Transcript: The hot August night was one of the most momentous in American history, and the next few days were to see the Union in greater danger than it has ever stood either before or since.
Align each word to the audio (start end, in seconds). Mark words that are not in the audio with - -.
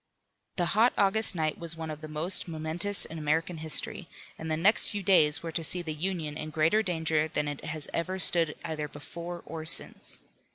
The 0.55 0.65
hot 0.73 0.93
August 0.97 1.35
night 1.35 1.59
was 1.59 1.75
one 1.75 1.91
of 1.91 2.01
the 2.01 2.07
most 2.07 2.47
momentous 2.47 3.05
in 3.05 3.19
American 3.19 3.57
history, 3.59 4.07
and 4.35 4.49
the 4.49 4.57
next 4.57 4.87
few 4.87 5.03
days 5.03 5.43
were 5.43 5.51
to 5.51 5.63
see 5.63 5.83
the 5.83 5.93
Union 5.93 6.37
in 6.37 6.49
greater 6.49 6.81
danger 6.81 7.27
than 7.27 7.47
it 7.47 7.63
has 7.65 7.87
ever 7.93 8.17
stood 8.17 8.55
either 8.65 8.87
before 8.87 9.43
or 9.45 9.63
since. 9.63 10.17